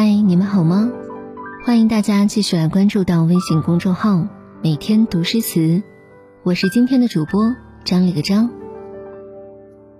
[0.00, 0.92] 嗨，你们好吗？
[1.64, 4.28] 欢迎大家继续来关注到微信公众号
[4.62, 5.82] “每天读诗词”，
[6.44, 8.48] 我是今天的主播张里个张。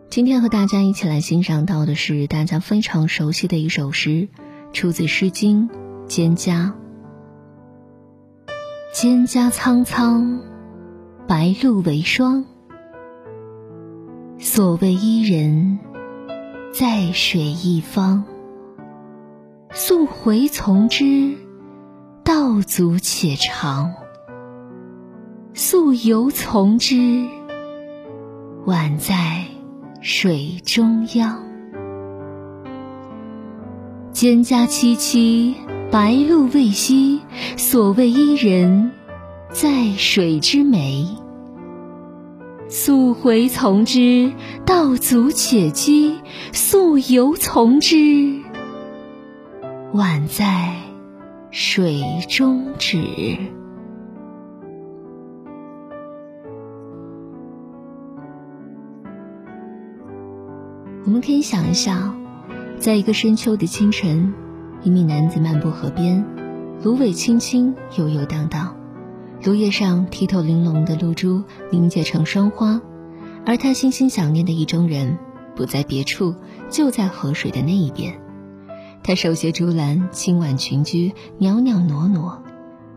[0.09, 4.29] 今天和大家一起来欣赏到的是大家非常熟悉的一首诗，
[4.73, 5.69] 出自《诗经·
[6.07, 6.71] 蒹葭》。
[8.95, 10.43] 蒹葭苍苍，
[11.27, 12.45] 白露为霜。
[14.39, 15.81] 所谓伊人，
[16.73, 18.25] 在水一方。
[19.71, 21.37] 溯洄从之，
[22.25, 23.91] 道阻且长；
[25.53, 27.27] 溯游从之，
[28.65, 29.45] 宛在
[30.01, 31.45] 水中央。
[34.15, 35.55] 蒹葭萋萋，
[35.91, 37.21] 白露未晞。
[37.59, 38.91] 所谓伊人，
[39.51, 41.07] 在水之湄。
[42.69, 44.33] 溯洄从之，
[44.65, 46.15] 道阻且跻；
[46.53, 48.38] 溯游从之。
[49.95, 50.77] 宛在
[51.51, 53.01] 水中沚。
[61.07, 62.15] 我们可以想一想，
[62.79, 64.35] 在一个深秋的清晨，
[64.83, 66.23] 一名男子漫步河边，
[66.83, 68.77] 芦苇青青，悠悠荡荡，
[69.43, 71.43] 芦叶上剔透玲珑的露珠
[71.73, 72.83] 凝结成霜花，
[73.47, 75.17] 而他心心想念的意中人，
[75.57, 76.35] 不在别处，
[76.69, 78.21] 就在河水的那一边。
[79.03, 82.43] 他手携竹篮，轻挽裙裾，袅袅挪挪，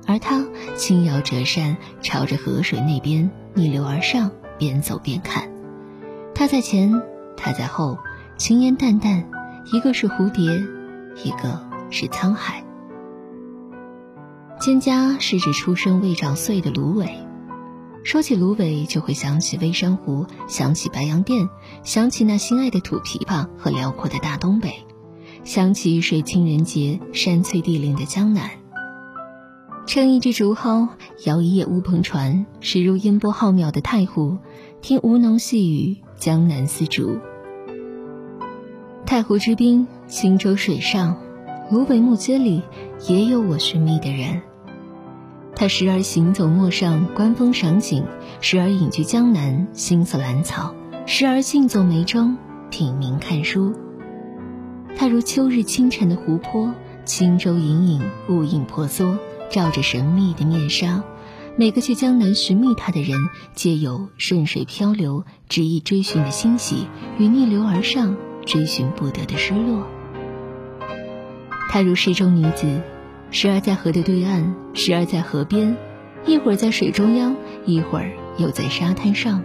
[0.05, 5.49] 而他轻摇折扇，朝着河水那边逆流而上，边走边看。
[6.35, 7.01] 他在前，
[7.37, 7.97] 他在后，
[8.37, 9.29] 轻烟淡淡，
[9.71, 10.51] 一个是蝴蝶，
[11.23, 12.63] 一个是沧海。
[14.59, 17.25] 蒹葭是指出生未长穗的芦苇，
[18.03, 21.49] 说起芦苇，就会想起微山湖，想起白洋淀，
[21.83, 24.85] 想起那心爱的土琵琶和辽阔的大东北。
[25.43, 28.51] 想起水清人杰、山翠地灵的江南，
[29.87, 30.87] 撑一只竹蒿，
[31.25, 34.37] 摇一叶乌篷船，驶入烟波浩渺的太湖，
[34.81, 37.17] 听吴侬细语江南丝竹。
[39.03, 41.17] 太湖之滨，轻舟水上，
[41.71, 42.61] 芦苇木街里
[43.09, 44.41] 也有我寻觅的人。
[45.55, 48.03] 他时而行走陌上，观风赏景；
[48.41, 50.75] 时而隐居江南，心色兰草；
[51.07, 52.37] 时而静坐梅庄，
[52.69, 53.73] 品茗看书。
[54.97, 56.73] 它如秋日清晨的湖泊，
[57.05, 59.17] 轻舟隐隐，雾影婆娑，
[59.49, 61.03] 罩着神秘的面纱。
[61.57, 63.19] 每个去江南寻觅它的人，
[63.53, 66.87] 皆有顺水漂流、执意追寻的欣喜，
[67.17, 68.15] 与逆流而上、
[68.45, 69.85] 追寻不得的失落。
[71.69, 72.81] 她如诗中女子，
[73.31, 75.75] 时而在河的对岸，时而在河边，
[76.25, 77.35] 一会儿在水中央，
[77.65, 79.43] 一会儿又在沙滩上，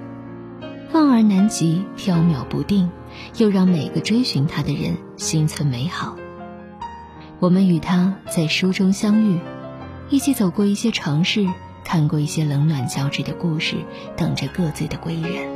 [0.96, 2.90] 望而难及，飘渺不定。
[3.38, 6.16] 又让每个追寻他的人心存美好。
[7.38, 9.38] 我们与他在书中相遇，
[10.10, 11.46] 一起走过一些城市，
[11.82, 13.76] 看过一些冷暖交织的故事，
[14.16, 15.48] 等着各自的归人。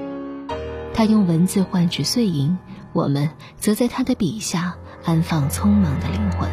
[0.95, 2.57] 他用文字换取碎银，
[2.93, 4.75] 我们则在他的笔下
[5.05, 6.49] 安放匆忙的灵魂。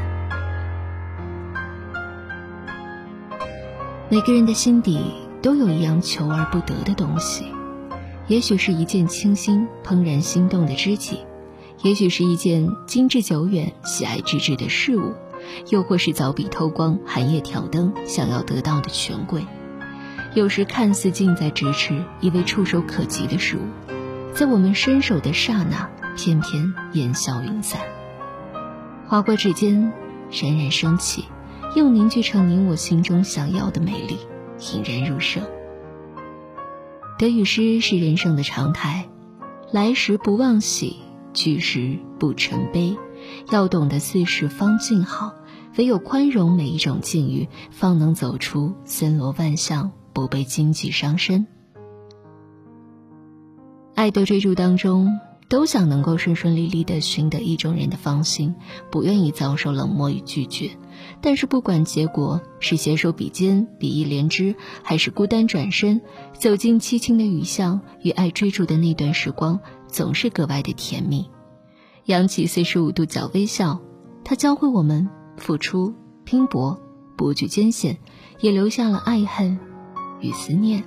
[4.09, 5.00] 每个人的心底
[5.42, 7.46] 都有一样求而不得的东西。
[8.27, 11.19] 也许是一见倾心、怦然心动的知己，
[11.81, 15.13] 也许是一件精致久远、喜爱之至的事物，
[15.69, 19.45] 又或是凿笔偷光、寒夜挑灯想要得到的权贵。
[20.35, 23.61] 有时看似近在咫尺、以为触手可及的事物，
[24.33, 27.79] 在我们伸手的刹那，偏偏烟消云散。
[29.07, 29.94] 划过指尖，
[30.29, 31.23] 冉冉升起，
[31.75, 34.17] 又凝聚成你我心中想要的美丽，
[34.73, 35.41] 引人入胜。
[37.17, 39.09] 得与失是人生的常态，
[39.72, 40.97] 来时不忘喜，
[41.33, 42.95] 去时不成悲。
[43.51, 45.33] 要懂得四时方静好，
[45.77, 51.47] 唯有宽容每一种境遇，方能走出森罗万象，不被荆棘伤身。
[53.95, 55.19] 爱的追逐当中，
[55.50, 58.53] 都想能够顺顺利利的寻得意中人的芳心，
[58.92, 60.69] 不愿意遭受冷漠与拒绝。
[61.21, 66.01] 但是不管结果是携手比肩、比翼连枝，还是孤单转身，
[66.33, 71.30] 走进凄清的雨巷，与爱追逐的那段时光，总是格外的甜蜜。
[72.06, 73.80] 扬起四十五度角微笑，
[74.24, 75.94] 它教会我们付出、
[76.24, 76.80] 拼搏、
[77.18, 77.98] 不惧艰险，
[78.39, 79.59] 也留下了爱恨
[80.21, 80.83] 与思念。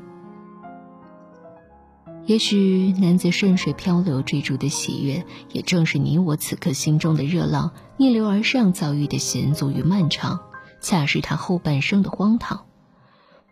[2.26, 10.40] 也许男子顺水漂流追逐的喜悦，也正是你我此刻心中的热浪逆流而上遭遇的险阻与漫长，
[10.80, 12.66] 恰是他后半生的荒唐。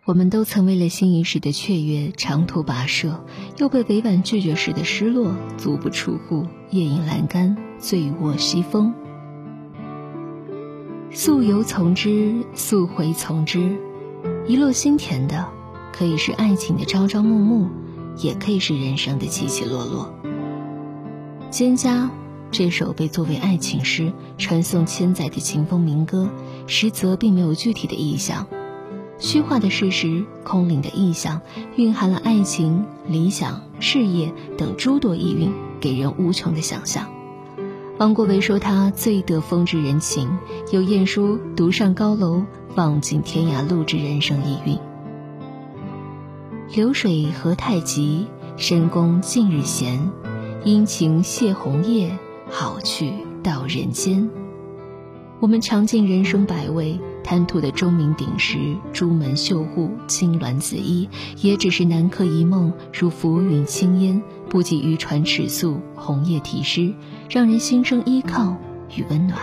[0.05, 3.23] 我们都曾为了心仪时的雀跃长途跋涉，
[3.57, 8.93] 又被委婉拒绝时的失落足不出户夜饮阑干醉卧西风。
[11.11, 13.77] 溯游从之，溯回从之，
[14.47, 15.47] 一落心田的，
[15.91, 17.67] 可以是爱情的朝朝暮暮，
[18.17, 20.13] 也可以是人生的起起落落。
[21.53, 22.05] 《蒹葭》
[22.51, 26.29] 这首被作为爱情诗传颂千载的秦风民歌，
[26.67, 28.47] 实则并没有具体的意象，
[29.19, 31.41] 虚化的事实、空灵的意象，
[31.75, 37.07] 蕴含了爱情、理想、事业等诸多意蕴，给人无穷的想象。
[37.99, 40.37] 王国维说他最得风之人情，
[40.71, 42.43] 有晏殊独上高楼，
[42.75, 44.79] 望尽天涯路之人生意蕴。
[46.71, 50.11] 流水何太急，深宫近日闲。
[50.63, 52.15] 殷勤谢红叶，
[52.47, 53.11] 好去
[53.41, 54.29] 到人间。
[55.39, 61.09] 我们尝尽人生百味，贪图的钟鸣鼎食、朱门绣户、青鸾紫衣，
[61.41, 66.93] 也只是南柯一梦，如浮云轻烟，不及渔船尺素、红叶题诗，
[67.31, 68.55] 让人心生依靠
[68.95, 69.39] 与温暖。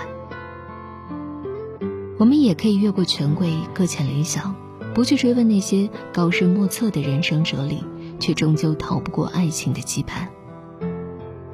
[2.18, 4.54] 我们也可以越过权贵，搁浅理想，
[4.96, 7.84] 不去追问那些高深莫测的人生哲理，
[8.18, 10.26] 却终究逃不过爱情的羁绊。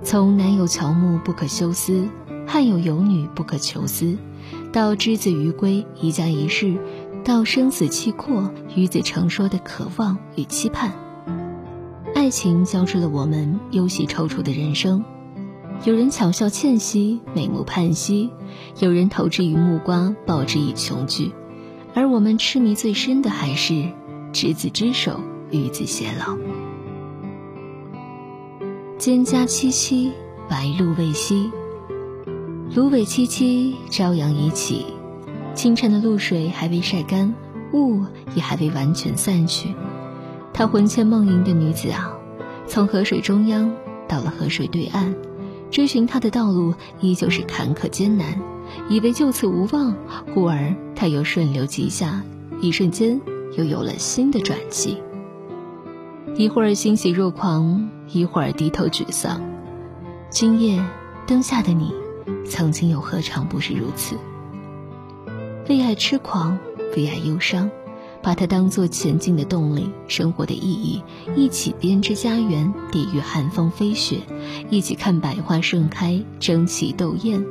[0.05, 2.09] 从男有乔木不可休思，
[2.47, 4.17] 汉有游女不可求思，
[4.73, 6.77] 到之子于归一家一室，
[7.25, 10.93] 到生死契阔与子成说的渴望与期盼，
[12.15, 15.05] 爱情交织了我们忧喜踌躇的人生。
[15.85, 18.31] 有人巧笑倩兮，美目盼兮；
[18.79, 21.33] 有人投之以木瓜，报之以琼琚。
[21.95, 23.89] 而我们痴迷最深的，还是
[24.33, 26.37] 执子之手，与子偕老。
[28.99, 30.11] 蒹葭萋萋，
[30.49, 31.51] 白露未晞。
[32.75, 34.87] 芦苇萋萋，朝阳已起。
[35.55, 37.35] 清晨的露水还未晒干，
[37.75, 38.01] 雾
[38.35, 39.75] 也还未完全散去。
[40.55, 42.17] 她魂牵梦萦的女子啊，
[42.67, 43.71] 从河水中央
[44.09, 45.15] 到了河水对岸，
[45.71, 48.41] 追寻她的道路依旧是坎坷艰难。
[48.89, 49.95] 以为就此无望，
[50.35, 52.23] 忽而他又顺流急下，
[52.61, 53.21] 一瞬间
[53.57, 54.99] 又有了新的转机。
[56.37, 59.41] 一会儿欣喜若狂，一会儿低头沮丧。
[60.31, 60.83] 今夜
[61.27, 61.93] 灯下的你，
[62.47, 64.17] 曾经又何尝不是如此？
[65.69, 66.59] 为爱痴狂，
[66.97, 67.71] 为爱忧伤，
[68.23, 71.03] 把它当作前进的动力，生活的意义。
[71.37, 74.21] 一起编织家园，抵御寒风飞雪；
[74.71, 77.45] 一起看百花盛开，争奇斗艳。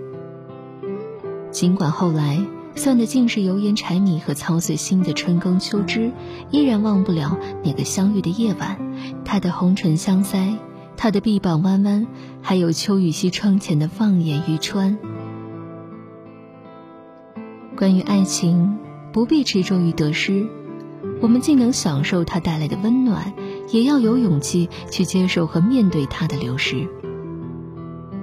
[1.51, 2.43] 尽管后来。
[2.73, 6.13] 算的尽是油盐柴米和操碎心的春耕秋织，
[6.51, 8.79] 依然忘不了那个相遇的夜晚，
[9.25, 10.55] 他的红唇相腮，
[10.95, 12.07] 他的臂膀弯弯，
[12.41, 14.97] 还有秋雨溪窗前的放眼欲穿。
[17.75, 18.77] 关于爱情，
[19.11, 20.47] 不必执着于得失，
[21.21, 23.33] 我们既能享受它带来的温暖，
[23.69, 26.87] 也要有勇气去接受和面对它的流失。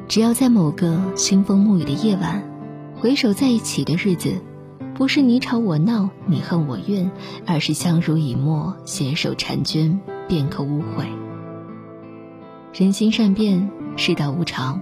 [0.09, 2.58] 只要在某个腥风沐雨的夜晚。
[3.01, 4.41] 回首在一起的日子，
[4.97, 7.13] 不是你吵我闹，你恨我怨，
[7.47, 11.07] 而是相濡以沫，携手婵娟，便可无悔。
[12.75, 14.81] 人心善变，世道无常，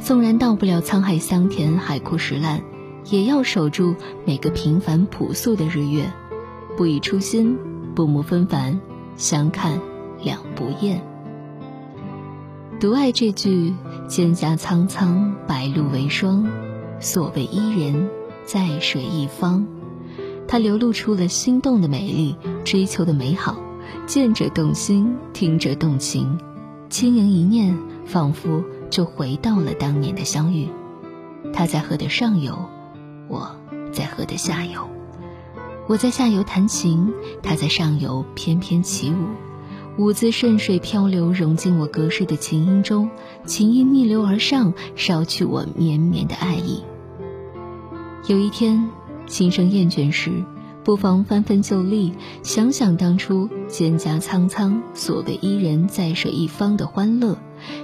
[0.00, 2.62] 纵然到不了沧海桑田、海枯石烂，
[3.08, 3.94] 也要守住
[4.26, 6.12] 每个平凡朴素的日月，
[6.76, 7.56] 不以初心，
[7.94, 8.80] 不慕纷繁，
[9.16, 9.78] 相看
[10.20, 11.00] 两不厌。
[12.80, 13.72] 独爱这句：
[14.08, 16.44] 蒹葭苍苍，白露为霜。
[17.02, 18.08] 所谓伊人，
[18.46, 19.66] 在水一方，
[20.46, 23.56] 它流露出了心动的美丽，追求的美好，
[24.06, 26.38] 见者动心，听者动情，
[26.88, 30.68] 轻盈一念，仿佛就回到了当年的相遇。
[31.52, 32.56] 他在河的上游，
[33.28, 33.50] 我
[33.90, 34.88] 在河的下游，
[35.88, 43.10] 我在下游弹琴，他在上游翩翩起舞，舞姿顺水漂流，融进我隔世的琴音中，
[43.44, 46.84] 琴音逆流而上，捎去我绵绵的爱意。
[48.28, 48.88] 有一天，
[49.26, 50.44] 心生厌倦时，
[50.84, 52.14] 不妨翻翻旧历，
[52.44, 57.34] 想想当初蒹葭苍苍，所谓伊人，在水一方的欢乐；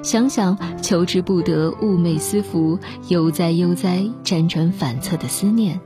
[0.05, 2.79] 想想求之不得，寤寐思服，
[3.09, 5.81] 悠哉悠哉，辗转反侧的思念；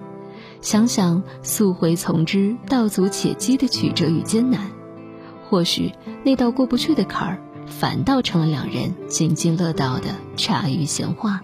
[0.60, 4.70] 想想溯洄从之，道阻且跻的曲折与艰难。
[5.48, 5.92] 或许
[6.24, 11.40] 那道过不去的坎儿，反倒成了两人津津乐道的茶余闲话。